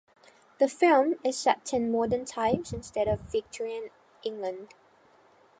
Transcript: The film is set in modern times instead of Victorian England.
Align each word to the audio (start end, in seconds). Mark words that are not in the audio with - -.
The 0.59 0.67
film 0.67 1.13
is 1.23 1.37
set 1.37 1.73
in 1.75 1.91
modern 1.91 2.25
times 2.25 2.73
instead 2.73 3.07
of 3.07 3.21
Victorian 3.31 3.91
England. 4.23 4.69